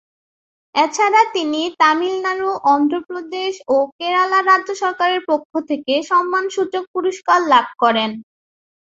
এছাড়া 0.75 1.21
তিনি 1.33 1.61
তামিল 1.81 2.15
নাড়ু, 2.25 2.49
অন্ধ্র 2.73 2.95
প্রদেশ 3.07 3.53
ও 3.67 3.97
কেরালা 3.97 4.39
রাজ্য 4.41 4.69
সরকারের 4.81 5.21
পক্ষ 5.29 5.51
থেকে 5.69 5.93
সম্মানসূচক 6.11 6.83
পুরস্কার 6.93 7.39
লাভ 7.51 7.65
করেন। 7.83 8.09